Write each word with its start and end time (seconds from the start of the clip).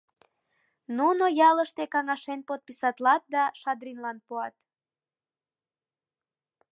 Нуно 0.97 1.25
ялыште 1.49 1.83
каҥашен 1.93 2.39
подписатлат 2.49 3.23
да 3.33 3.43
Шадринлан 3.59 4.17
пуат. 4.25 4.55